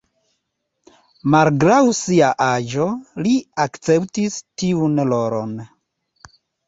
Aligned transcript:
Malgraŭ 1.33 1.81
sia 1.99 2.29
aĝo, 2.45 2.87
li 3.27 3.35
akceptis 3.67 4.41
tiun 4.63 4.99
rolon. 5.13 5.55